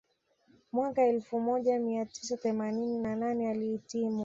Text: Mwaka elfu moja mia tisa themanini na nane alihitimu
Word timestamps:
Mwaka 0.71 1.03
elfu 1.07 1.39
moja 1.39 1.79
mia 1.79 2.05
tisa 2.05 2.37
themanini 2.37 2.97
na 2.99 3.15
nane 3.15 3.49
alihitimu 3.49 4.19